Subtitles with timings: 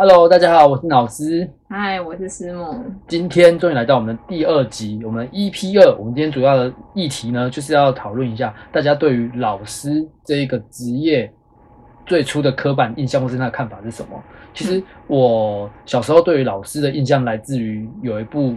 [0.00, 1.46] 啊，Hello，大家好，我是老师。
[1.68, 2.74] 嗨，我是师母。
[3.06, 5.94] 今天终于来到我们的第二集，我们 EP 二。
[5.98, 11.30] 我们今天主要的议题呢，就是要讨论一下大家对于老师这一个职业
[12.06, 14.18] 最初的刻板印象或是他的看法是什么。
[14.54, 18.56] 其实我小时候对于老师的印象来自于有一部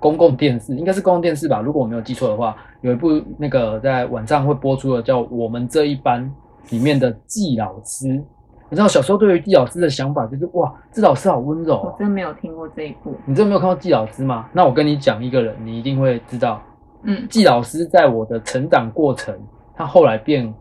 [0.00, 6.24] 公共电视，应该是公共电视吧，如果我没有记错的话，有一部那个在晚上会播出的叫《我们这一班》
[6.72, 8.24] 里面的季老师。
[8.70, 11.92] 你知道小时候对于季老师的想法就是哇，这老师好温柔、哦。
[11.92, 13.16] 我真没有听过这一部。
[13.24, 14.46] 你真的没有看过季老师吗？
[14.52, 16.60] 那我跟你讲一个人，你一定会知道。
[17.02, 19.34] 嗯，季老师在我的成长过程，
[19.74, 20.52] 他后来变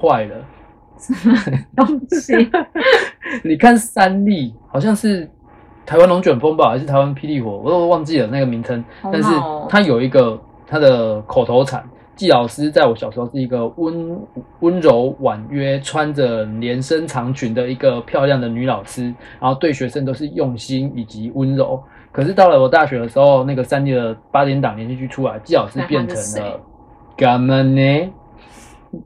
[0.00, 0.36] 坏了。
[0.98, 1.36] 什么
[1.74, 2.50] 东西。
[3.42, 5.28] 你看三立好像是
[5.84, 8.84] 台湾龙卷风吧，还是台湾霹雳火，我都忘记了那个名称。
[9.02, 9.28] 好但是
[9.68, 11.84] 他有一个他的口头禅。
[12.16, 14.18] 季老师在我小时候是一个温
[14.60, 19.04] 温柔婉约、穿着连身长裙的一个漂亮的女老师，
[19.38, 21.80] 然后对学生都是用心以及温柔。
[22.10, 26.58] 可是到了我大学的时候，那个三 D 的八点档连续剧出来，季老师变成了
[27.16, 28.12] 干嘛呢？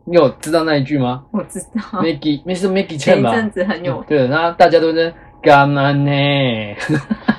[0.04, 2.00] 你有知道那一句吗我知道。
[2.00, 3.30] ？Maggie，那是 Maggie 前吧？
[3.30, 6.10] 一阵子很有，对，然后大家都在干嘛呢？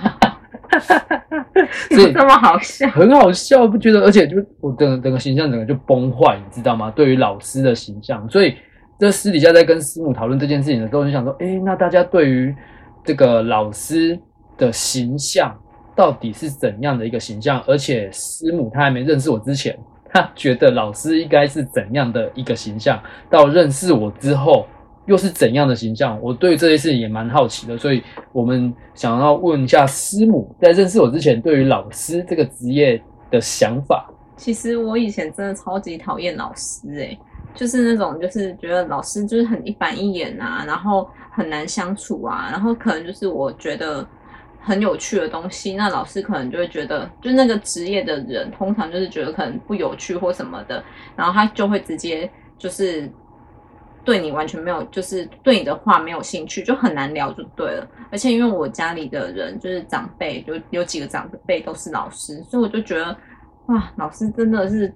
[1.91, 2.87] 所以这么好笑。
[2.89, 4.01] 很好笑，不觉得？
[4.01, 6.91] 而且就我整个整个形象整个就崩坏，你知道吗？
[6.95, 8.55] 对于老师的形象，所以
[8.99, 12.55] 这私底下在跟师母讨论这件事情的时候，就想说，诶，那大家对于
[13.03, 14.19] 这个老师
[14.57, 15.55] 的形象
[15.95, 17.63] 到底是怎样的一个形象？
[17.67, 19.77] 而且师母她还没认识我之前，
[20.09, 23.01] 她觉得老师应该是怎样的一个形象？
[23.29, 24.65] 到认识我之后。
[25.05, 26.19] 又是怎样的形象？
[26.21, 34.09] 我对这些事情也蛮好奇的，所以我们想要问一下师母，在认识我之前，对于老师这个职业的想法。
[34.37, 37.19] 其实我以前真的超级讨厌老师、欸，
[37.53, 44.07] 就是那种就是觉得老师就是很一板一眼啊，然后很难相处啊，然后可能就是我觉得
[44.59, 50.83] 很有趣的东西，那老师可能就会觉得，就那个职业的人通常就是觉得可能不有趣或什么的，
[51.15, 53.07] 然后他就会直接就是
[54.03, 57.87] 对你完全没有，就是对你的话没有兴趣，就很难聊就对了。
[58.11, 63.15] 而且因为我家里的人就是长辈，就有几个长辈都是老师，所以我就觉得
[63.67, 64.91] 哇，老师真的是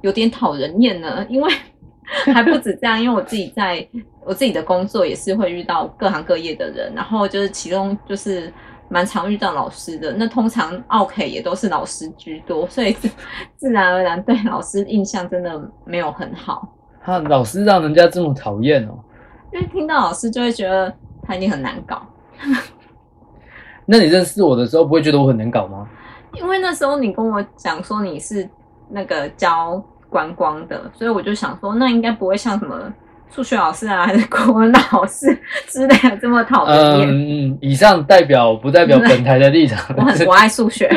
[0.00, 1.24] 有点讨人厌呢。
[1.28, 1.52] 因为
[2.32, 3.86] 还不止这样，因为我自己在
[4.24, 8.50] 我自己的工作也是会遇到各行各业的人，然后就是其中就是
[8.88, 10.12] 蛮常遇到老师的。
[10.14, 12.96] 那通常 OK 也都是老师居多，所以
[13.56, 16.74] 自然而然对老师印象真的没有很好。
[17.08, 18.92] 他老师让人家这么讨厌哦，
[19.50, 20.92] 因为听到老师就会觉得
[21.22, 22.02] 他一定很难搞，
[23.86, 25.88] 那你认识我的时候不会觉得我很难搞吗？
[26.34, 28.46] 因为那时候你跟我讲说你是
[28.90, 32.92] 那个教观光的，所以我就想说那应该不会像什么
[33.30, 35.34] 数学老师啊，还是国文老师
[35.66, 37.08] 之类的这么讨人厌。
[37.08, 39.82] 嗯嗯，以上代表不代表本台的立场。
[39.96, 40.90] 我很我爱数学，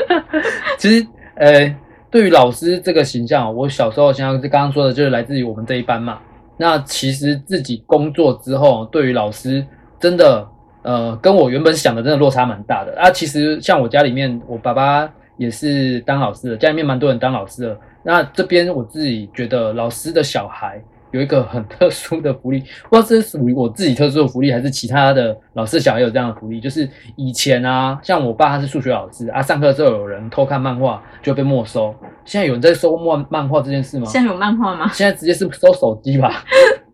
[0.76, 1.06] 其实，
[1.36, 1.74] 呃，
[2.10, 6.18] 对于老师这个形象，我小时候像刚刚说的，就是来自于我们这一班嘛。
[6.56, 9.64] 那其实自己工作之后，对于老师
[9.98, 10.46] 真的，
[10.82, 13.10] 呃，跟我原本想的真的落差蛮大的啊。
[13.10, 17.78] 其实像我家里面，我爸爸也是当老师的，家里面蛮多人当老师的。
[18.02, 20.82] 那这边我自己觉得，老师的小孩
[21.12, 26.60] 有一个很特殊的福利， 不知道这是属于我自己特殊的福利，还是其他的老师小孩有这样的福利。
[26.60, 31.94] 就是以前啊，像我爸他是数学老师啊，上课的时候有人偷看漫画就会被没收。
[32.24, 34.06] 现在有人在收漫漫画这件事吗？
[34.06, 34.88] 现在有漫画吗？
[34.92, 36.44] 现在直接是收手机吧，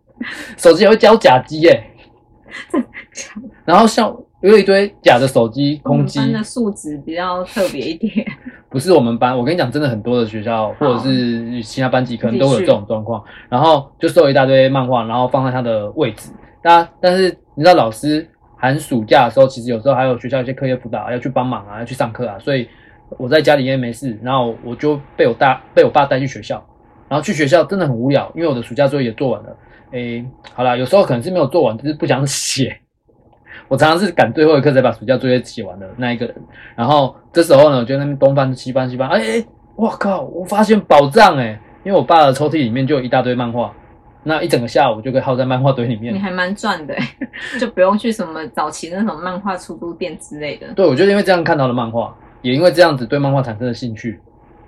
[0.57, 1.83] 手机还会交假机耶、
[3.65, 8.25] 然后像有一堆假的手机我们空机，班的素质比较特别一点，
[8.69, 16.29] 不是我们班，我跟你讲，真的很多的学校或者是其他班级可能都有这种状况，然后就收一大堆漫画，然后放在他的位置。
[16.63, 22.69] 那但是你知道，老师寒暑假的时候，其实有时候还有学校一些课业辅导要去帮忙啊，要去上课啊，所以
[23.17, 26.63] 我在家里面没事，然后我就被我大被我爸带去学校，
[27.09, 29.57] 然后去学校真的很无聊，因为我的暑假作业也做完了。
[29.93, 30.23] 诶，
[30.53, 32.77] 好啦，有时候可能是没有做完，就是不想写。
[33.67, 36.35] 我常常是赶最后一刻才把暑假作业写完的那一个人。
[36.75, 40.21] 然后这时候呢，我就在那边东翻西翻西翻，哎哎，我靠！
[40.21, 43.71] 我发现宝藏哎，因为我爸的抽屉里面就有一大堆漫画，
[44.23, 46.13] 那一整个下午就可以耗在漫画堆里面。
[46.13, 47.03] 你还蛮赚的欸，
[47.59, 54.19] 就不用去什么早期那种漫画出租店之类的，对，我就因为这样看到了漫画，也因为这样子对漫画产生了兴趣。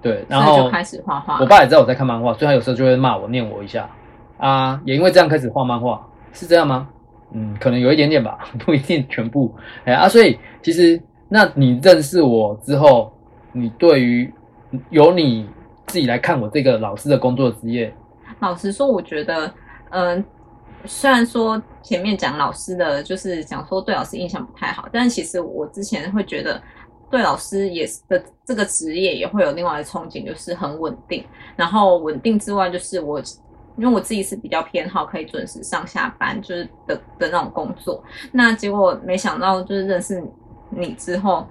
[0.02, 1.46] 对，然后就开始画画我。
[1.46, 3.90] 爸也知道我在看漫画，所以他有时候就会骂我、念我一下
[4.38, 4.80] 啊。
[4.86, 6.02] 也因为这样开始画漫画，
[6.32, 6.88] 是这样吗？
[7.34, 9.54] 嗯，可能有一点点吧， 不一定全部。
[9.86, 13.12] 哎啊，所以其实，那你认识我之后，
[13.52, 14.32] 你对于
[14.90, 15.48] 由你
[15.88, 17.94] 自己来看我这个老师的工作职业，
[18.40, 19.52] 老实说，我觉得，
[19.92, 20.24] 嗯、
[20.86, 26.62] 虽然说前面讲老师的，就是讲说对老师印象不太好，但其实我之前会觉得
[27.10, 31.24] 对老师也是的这个职业也会有另外的憧憬，就是很稳定。
[31.56, 33.22] 然后稳定之外，就是我
[33.80, 38.04] 因为我自己是比较偏好可以准时上下班，就是的的那种工作。
[38.32, 40.24] 那结果没想到就是认识
[40.70, 41.48] 你之后，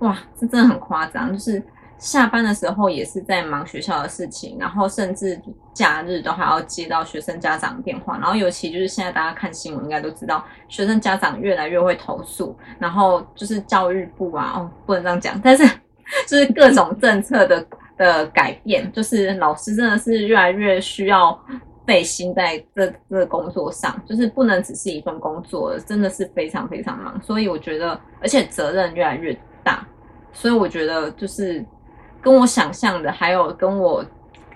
[0.00, 1.62] 哇，这真的很夸张，就是。
[2.00, 5.36] 下班的时候也是在忙学校的事情，然后甚至
[5.74, 15.66] 假日都还要接到学生家长电话，然后尤其就是现在大家看新闻应该都知道，学生家长越来越会投诉，然后就是教育部啊，哦不能这样讲，但是
[16.28, 17.66] 就是各种政策的
[17.96, 21.36] 的改变，就是老师真的是越来越需要
[21.88, 29.84] 费心在这这个工作上，就是不能只是一份工作，真的是非常非常忙，所以我觉得，而且责任越来越大，
[30.32, 31.64] 所以我觉得就是。
[32.20, 34.04] 跟我想象的，还有跟我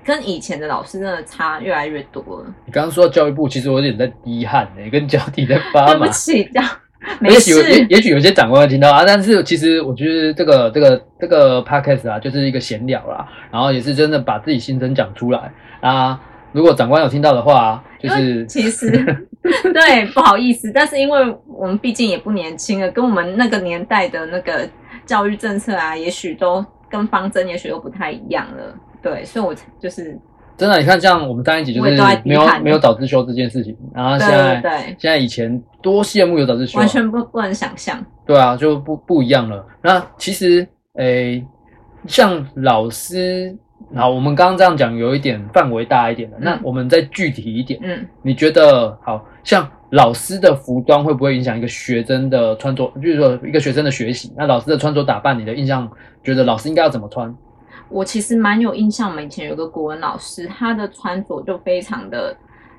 [0.04, 2.54] 跟以前的老师真的差越来越多了。
[2.66, 5.94] 你刚刚说教育部，其实我有点在滴汗呢，跟脚底在发麻。
[5.94, 6.68] 对不起，这样。
[7.22, 7.52] 也许
[7.88, 16.20] 也许有些长官会听到啊，但是其实我觉得这个这个这个 podcast 啊，就是一个闲聊啦，然后也是真的把自己心声讲出来啊。
[16.52, 18.90] 如果长官有听到的话，就是其实
[19.74, 24.68] 对不好意思，但是因为我们毕竟也不年轻了，跟我们那个年代的那个
[25.04, 26.64] 教育政策啊，也许都。
[26.92, 30.14] 跟方针也许都不太一样了，对，所以我就是
[30.58, 31.90] 真的，你看，像我们上一集就是
[32.22, 39.66] 没有没有早自修这件事情，然后现在对现在以前多羡慕有早自修，完全不不能想象，对啊，就不不一样了。
[39.82, 41.42] 那其实诶，
[42.06, 43.56] 像老师，
[43.94, 49.68] 好，我们刚刚这样讲，有一点范围大一点的，那我们再具体一点，嗯，你觉得好像？
[49.92, 52.90] 老师的服装会不会影响一个学生的穿着？
[52.94, 55.86] 就是说，一个学生的学习，那老师的穿着打扮，你的印象
[56.24, 57.36] 觉得老师应该要怎么穿？
[57.90, 62.34] 我其实蛮有印象，我们以前有个国文老师，他的穿着就非常的，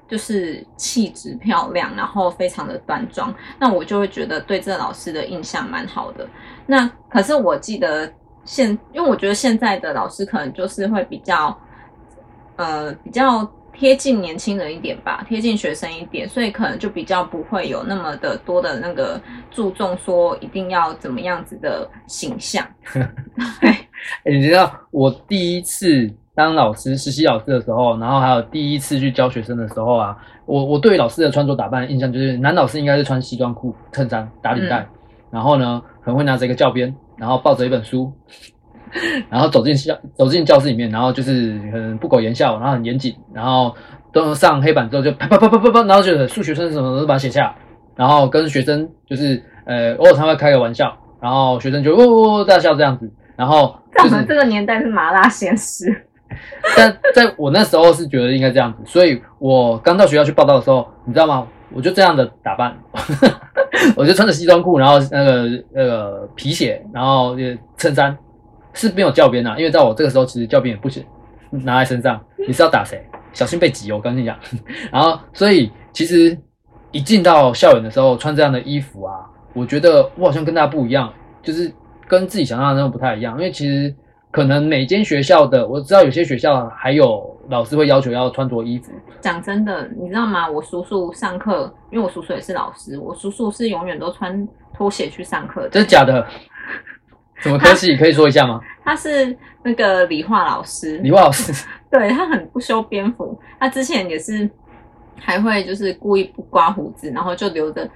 [0.08, 6.28] 就是气质漂亮，然后非常的端庄，那我就会觉得对这个老师的印象蛮好的。
[6.66, 8.12] 那可是我记得
[8.46, 11.58] 现，因为我觉得现在的老师可能就是会比较，
[12.56, 13.50] 呃，比较。
[13.76, 19.20] 贴近年轻人一点吧，贴近学生一点，所以可能就比较不会有那么的多的那个
[19.50, 22.64] 注重说一定要怎么样子的形象。
[22.94, 34.88] 对，你知道我第一次当老师实习老师的时候，然后还有第一次去教学生的时候啊，我我对老师的穿着打扮印象就是男老师应该是穿西装裤、衬衫、打领带，
[35.32, 38.12] 然后呢很会拿着一个教鞭，然后抱着一本书。
[39.28, 43.76] 然后走进教走进教室里面，然后就是很不苟言笑，然后很严谨，然后
[44.12, 47.56] 都上黑板之后就啪啪啪啪啪啪，然后就数学生什么都把它写下，
[47.96, 55.86] 然后跟学生就是呃偶尔他会开个玩笑，然后学生就呜呜大笑这样子，然后在我们这个年代是麻辣鲜师，
[56.78, 61.48] 但在我那时候是觉得应该这样子，所以我刚到学校去报道的时候，你知道吗？
[61.76, 62.78] 我就这样的打扮，
[63.96, 67.36] 我就穿着西装裤，然后那个那个皮鞋，然后
[67.78, 68.18] 衬衫。
[68.76, 71.06] 是没有教鞭啊，因为在我这个时候，其实教鞭也不行
[71.52, 72.20] 拿在身上。
[72.48, 73.00] 你是要打谁？
[73.32, 73.98] 小心被挤哦！
[73.98, 74.36] 我跟你讲。
[74.92, 76.36] 然后，所以其实
[76.92, 79.14] 一进到校园的时候，穿这样的衣服啊，
[79.54, 81.72] 我觉得我好像跟大家不一样，就是
[82.08, 83.36] 跟自己想象的那种不太一样。
[83.36, 83.94] 因为其实
[84.32, 88.92] 可能每间学校的，我知道有些学校还有老师会要求要穿着衣服。
[89.22, 90.50] 讲真的，你知道吗？
[90.50, 95.70] 我叔叔上课，因为我叔叔也是老师，我叔叔是永远都穿拖鞋去上课的。
[95.70, 96.26] 真的假的？
[97.38, 98.62] 什么科系可以说一下吗？
[98.86, 100.98] 他是那个理化老师。
[101.00, 101.52] 理化老师，
[101.92, 103.38] 对他很不修边幅。
[103.60, 104.50] 他之前也是
[105.20, 107.90] 还会就是故意不刮胡子，然后就留着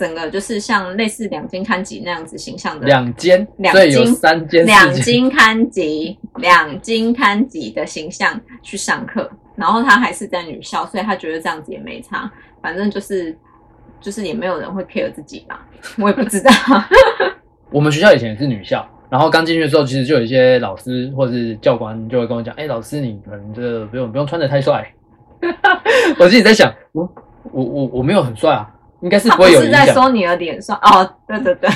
[0.00, 9.30] 整个就是像类似两斤看级那样子形象的两间，两斤三间两斤看级两斤看级的形象去上课。
[9.56, 13.36] 然后他还是在女校，所以他觉得这样子也没差，反正就是
[14.00, 15.66] 就是也没有人会 care 自己吧，
[15.98, 16.50] 我也不知道。
[17.70, 24.90] 我们学校以前也是女校，然后刚进去的时候，其实就有一些老师或者是教官就会跟我讲：“哎，老师，你可能这不用不用穿的太帅。
[26.18, 27.06] ”我自己在想，我
[27.52, 28.66] 我我我没有很帅啊，
[29.02, 29.80] 应该是不会有影响。
[29.80, 31.70] 是在说你的脸上哦，对对对。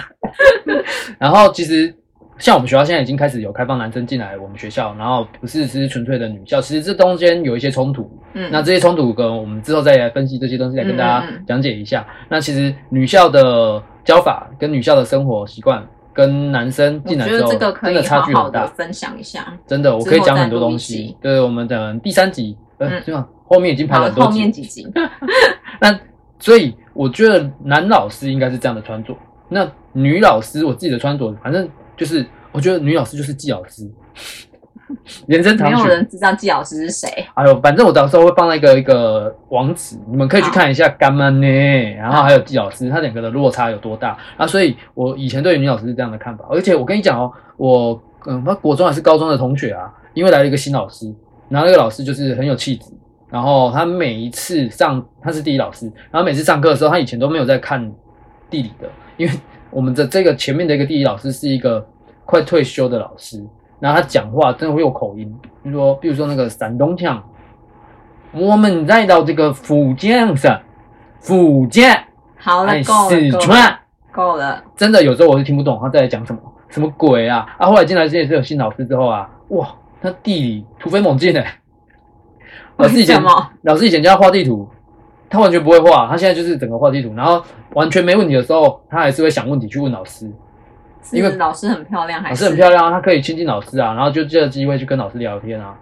[1.18, 1.94] 然后其实
[2.38, 8.10] 像我们学校现在已经开始有开放男生进来我们学校，然后不是只是纯粹的女校，其实这中间有一些冲突。
[8.34, 12.06] 嗯，那这些冲突跟我们之后再来分析这些东西，来跟大家讲解一下。
[12.28, 13.82] 那其实女校的。
[14.04, 15.80] 教法跟女校的生活习惯，
[16.12, 18.66] 跟男生进来之后，真的差距很大。
[18.66, 21.16] 分享一下，真的，我可以讲很多东西。
[21.20, 22.56] 对，我们等第三集，
[22.88, 24.30] 呃，这样后面已经排了很多集。
[24.30, 24.86] 后面几集。
[25.80, 25.98] 那
[26.38, 29.16] 所以我觉得男老师应该是这样的穿着，
[29.48, 33.90] 那女老师我自己的穿着，反正就是我觉得女老师就是季老师。
[35.26, 35.86] 延伸没有。
[35.86, 37.08] 人知道季老师是谁。
[37.32, 41.48] 哎呦，反正我到时候会放在一个一个网址，你们可以去看一下干妈呢，
[41.96, 44.46] 然后还有季老师，他两个的落差有多大啊？
[44.46, 51.10] 所以我以前对女老师是这样的看法，而且我跟你讲哦，我嗯，他国中还是高中的同学啊，因为来了一个新老师，
[51.52, 52.90] 然后那个老师就是很有气质，
[53.28, 57.92] 然后他每一次上他是地理老师，然后每次上课的时候，他以前都没有在看
[58.48, 59.32] 地理的，因为
[59.70, 61.86] 我们的这个前面的一个地理老师是一个
[62.24, 63.44] 快退休的老师，
[63.78, 65.30] 然后他讲话真的会有口音，
[65.62, 67.22] 比如说，比如说那个山东腔，
[68.32, 70.58] 我们再到这个福建省，
[71.20, 72.02] 福建，
[72.38, 73.78] 好了，哎，够了，够了，四川，
[74.10, 74.64] 够了。
[74.74, 77.46] 真的有时候我是听不懂他在讲什么，什么鬼啊！
[77.58, 79.68] 啊，后来进来这也是有新老师之后啊，哇，
[80.02, 81.58] 他地理突飞猛进哎！
[82.76, 83.22] 老师以前？
[83.62, 84.68] 老师以前教他画地图，
[85.30, 87.42] 他完全不会画，他现在就是整个画地图，然后
[87.74, 90.30] 完全没问题的时候，他还是会想问题去问老师。
[91.10, 95.76] 因为老师很漂亮，还老是师很漂亮啊，他可以亲近老师啊，然后就借着机会去跟老师聊天啊，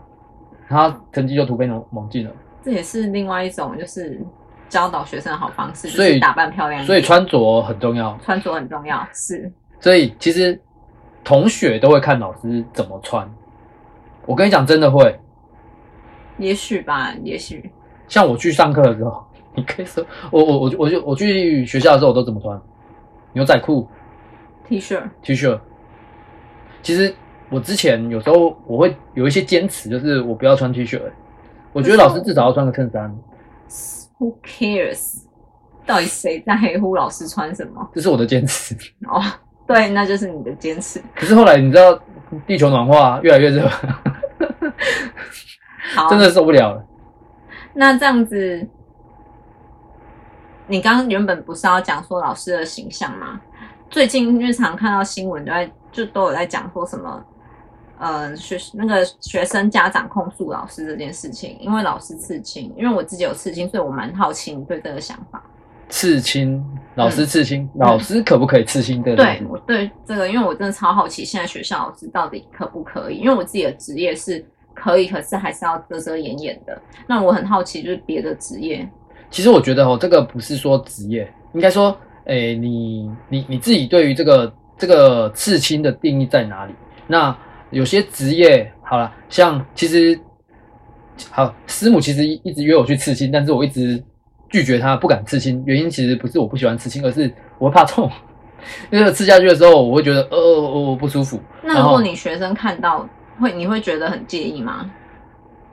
[0.69, 2.31] 他成绩就突飞猛猛进了。
[2.63, 4.21] 这也是另外一种就是
[4.69, 9.07] 教导学生的好方式，就所以是打扮漂亮，所以穿着很重要，穿着很重要。
[9.13, 10.61] 是，所以其实
[11.23, 13.31] 同学都会看老师怎么穿。
[14.31, 15.19] 我跟你讲，真的会。
[16.39, 17.69] 也许吧，也许
[18.07, 19.25] 像我去上课的时候，
[19.57, 22.61] 你可以说我我我我就我去学校的时候我都怎么穿？
[23.33, 23.89] 牛仔裤、
[24.69, 25.59] T 恤 T 恤。
[26.81, 27.13] 其实
[27.51, 31.13] 我之前有时候我会有一些坚持，就是我不要穿 T 恤、欸
[31.73, 33.17] 我觉得老师至少要穿个衬衫
[34.19, 35.23] ，，Who cares？
[35.87, 37.89] 到底谁在乎老师穿什么？
[37.95, 38.75] 这是我的坚持。
[39.09, 39.23] 哦，
[39.69, 41.01] 对，那就是你的坚持。
[41.15, 41.97] 可是后来你知道，
[42.47, 43.69] 地球暖化越来越热，
[45.95, 46.85] 好，真的受不了了。
[47.75, 48.69] 那这样子，
[50.67, 53.41] 你刚刚原本不是要讲说老师的形象吗？
[53.89, 57.25] 最近日常看到新闻都在就都有在讲说什么，
[57.99, 65.43] 呃，学那个学生家长控诉老师这件事情，因为老师刺青，因为我自己有刺青，所以我蛮好奇你对这个想法。
[65.91, 69.03] 刺青，老师刺青，老师可不可以刺青？
[69.03, 73.19] 这个东西对我对这个，因为我真的超好奇，现在学校老师到底可不可以？
[73.19, 74.43] 因为我自己的职业是
[74.73, 76.81] 可以，可是还是要遮遮掩掩的。
[77.07, 78.89] 那我很好奇，就是别的职业，
[79.31, 86.75] 其实我觉得哦，这个不是说职业，应该说，诶，你你你自己对于这个这个刺青的定义在哪里？
[87.07, 87.37] 那
[87.71, 90.19] 有些职业，好了，像其实
[91.31, 94.03] 好，师母其实一一直约我去刺青，但是我一直
[94.51, 95.63] 拒绝他，不敢刺青。
[95.65, 98.11] 原因其实不是我不喜欢刺青，而是我会怕痛。
[98.91, 101.41] 因为刺下去的时候，我会觉得呃呃不舒服。
[101.63, 103.09] 那如果你学生看到
[103.41, 104.85] 会，你会觉得很介意吗？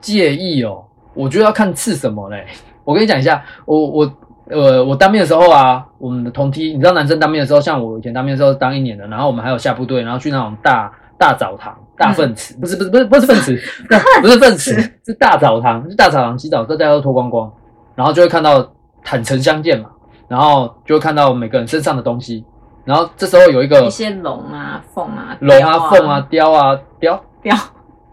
[0.00, 0.82] 介意哦，
[1.12, 2.46] 我觉得要看刺什么嘞。
[2.84, 4.12] 我跟你讲一下，我我
[4.48, 13.60] 呃我当兵的时候啊，我们的同梯，你知道男生当兵的时候，像我以前当兵的时候当一年的，然后我们还有下部队，然后去那种大大澡堂、大粪池，不是不是不是不是粪池，
[14.22, 14.72] 不是粪池，
[15.04, 17.52] 是大澡堂，是大澡堂洗澡，大家都脱光光，
[17.98, 18.64] 然后就会看到
[19.02, 19.90] 坦诚相见嘛，
[20.28, 22.44] 然后就会看到每个人身上的东西，
[22.84, 27.56] 然后这时候有一个一些龙啊、凤啊、龙啊、凤啊、雕啊、雕雕，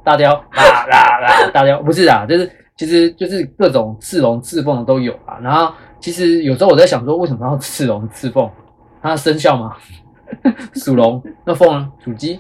[0.03, 5.37] 大雕， 啦啦啦，大雕不是啊，就是其实就是各种刺龙刺凤的都有啊。
[5.39, 8.49] 然后其实有时候我在想说，为什么要刺龙刺凤？
[9.03, 9.75] 它生肖吗？
[10.73, 11.91] 属龙，那凤呢？
[12.03, 12.39] 属鸡，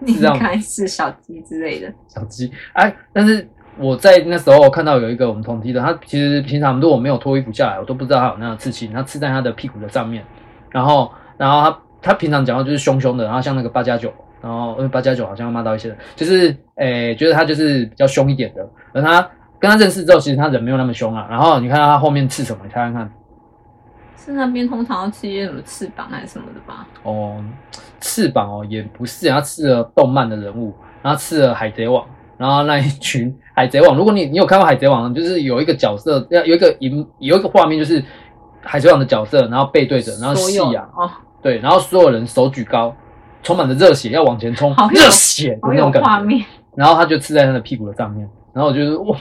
[0.00, 1.92] 应是这样吗该是小鸡之类的。
[2.08, 2.50] 小鸡。
[2.72, 3.48] 哎，但是
[3.80, 10.22] 我在那时候看到有一个我们同梯的，他其实平常如果我没有脱衣服下来，我都不知道他有那样的刺青，他刺在他的屁股的上面。
[10.70, 18.68] 然后，然后他他平常讲话就是凶凶的，然后像那个八加九，然后因为八加九好像要骂到一些人，就是诶，觉得他就是比较凶一点的。
[18.92, 19.26] 而他
[19.58, 21.26] 跟他认识之后，其实他人没有那么凶啊。
[21.30, 22.60] 然后你看到他后面刺什么？
[22.64, 23.10] 你猜看看。
[24.16, 26.86] 是那边通常要吃一些什么翅膀还是什么的吧？
[27.02, 27.42] 哦，
[28.00, 32.04] 翅膀哦，也不是，他刺了动漫的人物，然后刺了海贼王，
[32.40, 38.02] 然后那一群海贼王，如果你你有看过海贼王，就是有一个角色，要有一个影有一个画面，就是
[38.62, 41.10] 海贼王的角色，然后背对着，然后所有夕阳，哦，
[41.42, 42.96] 对，然后所有人手举高，
[43.42, 46.42] 充满着热血，要往前冲好，热血的那种感觉，画面。
[46.74, 49.14] 然后他就刺在他的屁股的上面，然后我就是哇，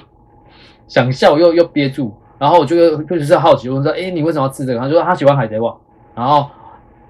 [0.87, 4.79] 想笑又又憋住，然后我就就是好奇问说，哎，你为什么要刺这个？
[4.79, 5.75] 他说他喜欢海贼王，
[6.15, 6.49] 然后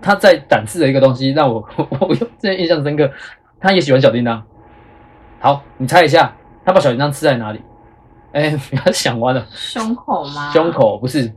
[0.02, 1.64] 他在展示的一个东西让我
[2.02, 3.08] 我又真的印象深刻，
[3.60, 4.42] 他也喜欢小叮当。
[5.40, 6.34] 好，你猜一下，
[6.66, 7.62] 他把小叮当刺在哪里？
[8.34, 10.52] 哎，不要想歪了，胸口吗？
[10.52, 11.32] 胸，口不是，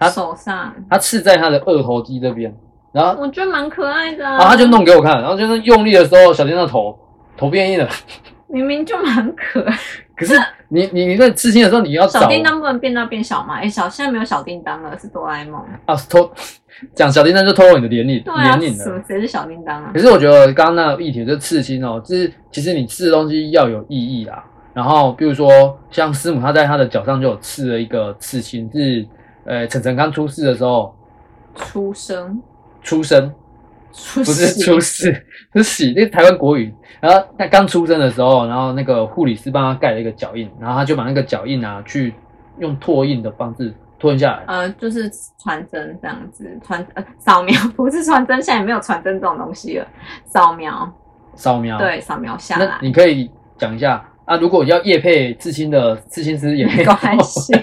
[0.00, 2.52] 他手上，他刺在他的二头肌这边，
[2.90, 4.32] 然后我觉得蛮可爱的、啊。
[4.32, 6.98] 然后他就弄给我看，然后就是用力的时候，小叮当头
[7.36, 7.88] 头变硬了。
[8.48, 9.78] 明明就蛮可爱。
[10.16, 10.34] 可是
[10.68, 13.54] 你你你在刺青的时候，你要找小叮当不能变大变小吗？
[13.54, 15.62] 哎、小现在没有小叮当了，是哆啦 A 梦。
[15.86, 16.30] 啊，偷
[16.94, 19.04] 讲小叮当就偷了你的年龄年龄什么了。
[19.06, 19.98] 谁是小叮当啊可？
[19.98, 24.44] 是我觉得刚刚那个议题就是刺青哦，就是其实你刺的东西要有意义啦。
[24.74, 29.04] 然后比如说像师母，她在她的脚上就有刺了一个刺青，是
[29.44, 30.94] 呃晨晨刚出世的时候
[31.54, 32.40] 出生，
[32.82, 33.32] 出生，
[34.04, 36.72] 出不是世出世， 是喜，那台湾国语。
[37.00, 42.14] 然后他刚出生的时候，然后那个护理师帮他盖了一个脚印，然后他就把那个脚印啊，去
[42.58, 44.42] 用拓印的方式拓印下来。
[44.46, 49.86] 呃，就是传真这样子，传呃扫描 不是传真，现在也没有传真这种东西了，
[50.24, 50.92] 扫描
[51.34, 57.52] 扫描。，对，扫描下来你可以讲一下啊，如果要叶配刺青的刺青师也没关系。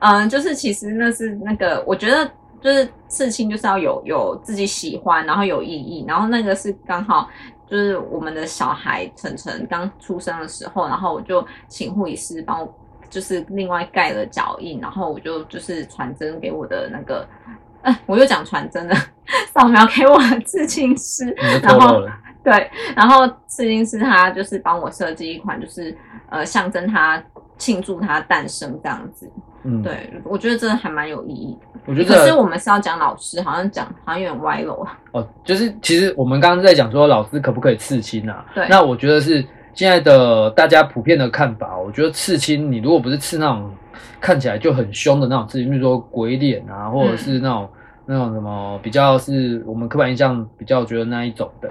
[0.00, 2.28] 嗯，就是其实那是那个，我觉得
[2.62, 7.28] 就是刺青就是要有有自己喜欢，然后有意义，然后那个是刚好
[7.66, 12.74] 就是我们的小孩晨晨刚出生的时候，然后我就请护理师帮我
[13.10, 17.28] 就是另外盖了脚印，然后我就就是传真给我的那个，
[17.82, 18.94] 呃，我又讲传真了，
[19.52, 21.26] 扫描给我的刺青师，
[21.62, 22.00] 然后。
[22.44, 25.96] 对，然后刺青师他就是帮我设计一款，就是
[26.28, 27.22] 呃象征他
[27.56, 29.30] 庆祝他诞生这样子。
[29.64, 31.80] 嗯，，对，我觉得真的还蛮有意义的。
[31.86, 34.98] 我觉得可是我们是要讲老师，好像讲好像有点歪楼啊。
[35.12, 38.44] 哦，就是其实我们刚刚在讲说老师可不可以刺青啊？
[38.54, 43.72] 对那我觉得是现在的大家普遍的看法，我觉得刺青你如果不是刺那种
[44.20, 47.68] 看起来就很凶的那种刺青，比如说鬼脸啊，或者是那种、
[48.04, 51.70] 那种什么比较是我们刻板印象比较觉得那一种的，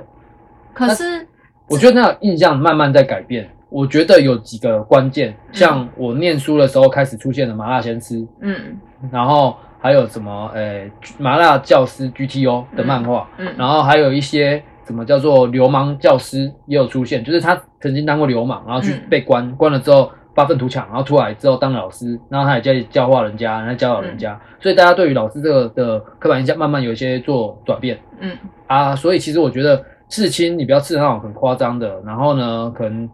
[0.73, 1.27] 可是
[1.67, 3.49] 我觉得那种印象慢慢在改变。
[3.71, 8.77] 我觉得有几个关键，像我念书的时候开始出现的麻辣鲜师，嗯。
[9.09, 19.01] 然后还有什么诶、麻辣教师 GTO 的漫画，嗯，然后还有一些什么叫做流氓教师也有出现，就是他曾经当过流氓，然后去嗯。
[19.09, 27.97] 被关，关了之后发愤图强，然后出来之后当老师，然后他也教教化人家，然后教导人家，所以大家对于老师这个的刻板印象慢慢有一些做转变。
[28.19, 28.37] 嗯。
[28.67, 33.09] 啊，所以其实我觉得刺青你不要刺那种很夸张的，然后呢可能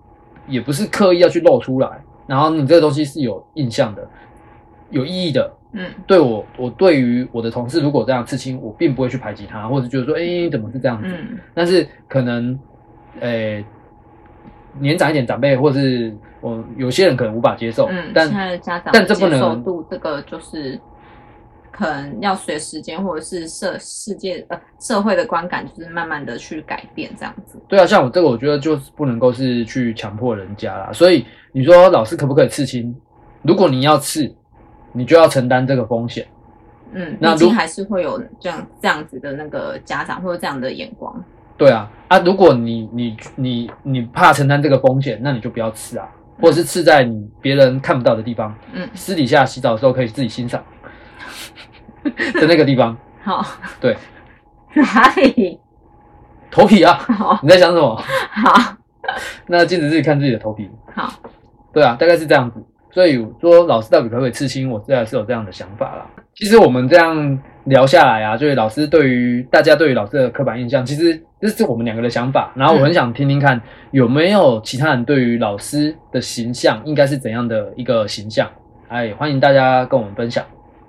[0.48, 1.90] 也不是刻意要去露出来，
[2.26, 4.08] 然后你这个东西是有印象的，
[4.90, 11.08] 有意义的，嗯对我，我对于我的同事如果这样刺青，我并不会去排挤他，或者觉得说，哎、怎么是这样子？
[11.08, 12.58] 嗯但是可能，
[13.20, 13.64] 呃、
[14.80, 20.80] 年长一点长辈，或是我有些人可能无法接受，嗯，但现在的家长但这不能这个就是。
[21.78, 27.62] 可能要随时间，或者是社世界呃社会的观感，就是慢慢的去改变这样子。
[27.68, 30.92] 对啊，像我这个，我觉得就是不能够是去强迫人家啦。
[30.92, 32.96] 所以你说老师可不可以刺青？
[33.44, 34.34] 如果你要刺，
[34.92, 36.26] 你就要承担这个风险。
[36.94, 41.24] 嗯，那如毕竟还是会有这样这样子的那个家长或者这样的眼光。
[41.58, 46.08] 对啊，啊，如果你你你你怕承担这个风险，那你就不要刺啊，
[46.42, 50.64] 或者是刺在你别人看不到的地方，嗯，私底下洗澡的时候可以自己欣赏
[52.40, 52.96] 的那个地方。
[53.24, 53.46] 好，
[53.82, 53.96] 对，
[54.74, 55.60] 哪里？
[56.50, 57.96] 头皮啊，好你在想什么？
[58.32, 58.76] 好
[59.48, 60.70] 那镜子自己看自己的头皮。
[60.96, 61.12] 好，
[61.74, 62.64] 对啊，大概是这样子。
[62.90, 66.06] 所以说老师到底可不可以刺青，我自然是有这样的想法啦。
[66.34, 72.52] 其实我们这样聊下来啊，就是老师对于大家对于老师的刻板印象，其实这是我们两个的想法。
[72.56, 78.50] 然后我很想听听看，有没有其他人对于老师的形象应该是怎样的一个形象？
[78.88, 80.44] 哎，欢迎大家跟我们分享。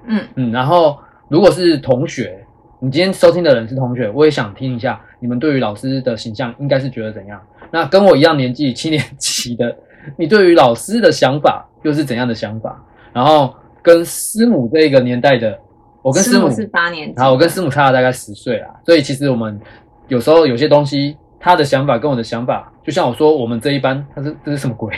[0.07, 2.45] 嗯嗯，然后如果是同学，
[2.81, 7.41] 你今天收听的人是同学，我也想听一下你们对于老师的形象应该是觉得怎样？
[7.71, 9.77] 那跟我一样年纪七年级的，
[10.17, 12.83] 你对于老师的想法又是怎样的想法？
[13.13, 15.59] 然后跟师母这个年代的，
[16.01, 19.61] 我跟师母是八年级，好，我跟师母差了大概十岁啦，所以其实我们
[20.07, 24.95] 有时候有些东西，他的想法跟我的想法，就像我说我们这一班，他是这是什么鬼？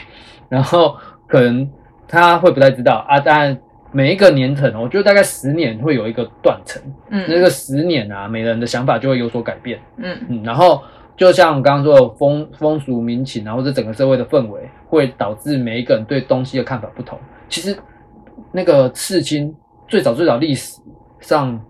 [0.49, 0.95] 然后
[1.27, 1.69] 可能
[2.07, 3.59] 他会不太知道啊，当然
[3.93, 7.25] 每一个年层，我觉得大概十年会有一个断层，嗯。
[7.29, 10.17] 那个十年啊，每个人的想法就会有所改变，嗯。
[10.29, 10.83] 嗯，然后
[11.17, 17.19] 就像我刚刚说的风风俗民情啊，或者整个社会的氛围，会导致每一个人对东西的看法不同。
[17.49, 17.77] 其实
[18.53, 19.55] 那个刺青
[19.89, 20.81] 最早最早历史
[21.21, 21.61] 上，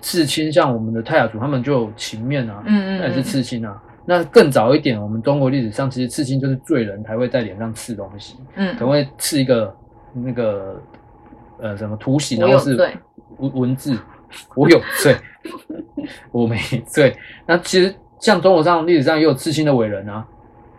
[0.00, 3.80] 刺青像我们的泰雅族，他们就有情面啊，嗯嗯，那也是刺青啊。
[4.06, 8.74] 那更早一点，我们中国历史上其实刺青就是罪人才会在脸上刺东西，嗯。
[8.74, 9.72] 可能会刺一个
[10.12, 10.82] 那个
[11.60, 12.76] 呃什么图形，然后是
[13.38, 13.98] 文文字，
[14.54, 15.16] 我有罪，
[16.32, 17.16] 我没罪。
[17.46, 20.26] 那其实像中国上历史上也有刺青的伟人啊，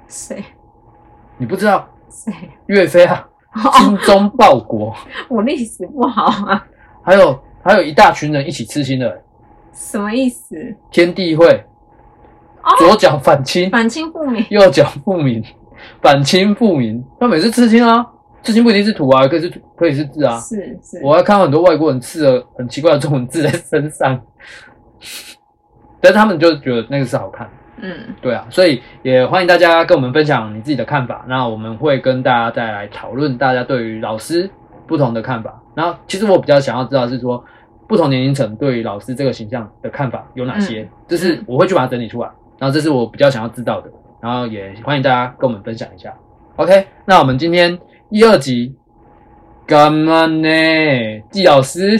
[0.07, 0.43] 谁
[1.37, 2.31] 你不知道谁？
[2.67, 3.27] 岳飞啊，
[3.79, 4.95] 精忠报国，
[5.29, 6.65] 我历史不好啊，
[7.03, 9.21] 还有还有一大群人一起刺青的
[9.73, 10.55] 什么意思？
[10.91, 11.47] 天地会，
[12.63, 15.43] 哦左脚反清，反清复明，右脚复明，
[16.01, 17.03] 反清复明。
[17.19, 18.05] 他每次刺青啊，
[18.43, 20.37] 刺青不一定是图啊，可以是可以是字啊。
[20.39, 24.19] 是是，我还看到很多外国人刺了很奇怪的中文字在身上，
[25.99, 27.49] 但是他们就觉得那个是好看。
[27.83, 31.25] 嗯对啊，所以也欢迎大家跟我们分享你自己的看法。
[31.27, 34.47] 那我们会跟大家再来讨论大家对于老师
[34.85, 35.59] 不同的看法。
[35.73, 37.43] 然后，其实我比较想要知道是说，
[37.87, 40.87] 不同年龄层对于老师这个形象的看法有哪些？
[41.07, 42.29] 这是我会去把它整理出来。
[42.59, 43.89] 然后，这是我比较想要知道的。
[44.19, 46.13] 然后，也欢迎大家跟我们分享一下。
[46.57, 47.79] OK，那我们今天
[48.11, 48.75] 一二集
[49.65, 50.47] 干嘛呢？
[51.31, 51.97] 季老师，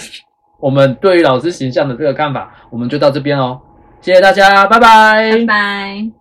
[0.59, 3.59] 我们对于老师形象的这个看法，我们就到这边哦。
[4.01, 6.20] 谢谢大家，拜拜拜拜。